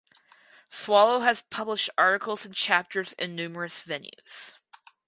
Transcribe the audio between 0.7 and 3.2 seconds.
Swallow has published articles and chapters